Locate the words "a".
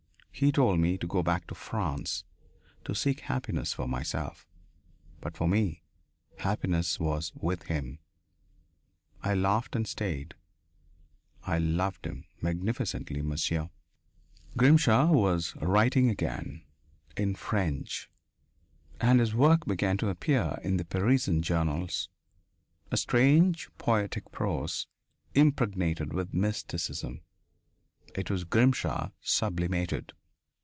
22.89-22.97